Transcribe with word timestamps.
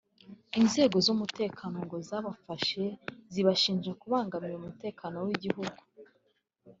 Inzego 0.59 0.97
z’umutekano 1.05 1.77
ngo 1.85 1.97
zabafashe 2.09 2.83
zibashinja 3.33 3.91
kubangamira 4.01 4.53
umutekano 4.61 5.17
w’igihugu 5.25 5.79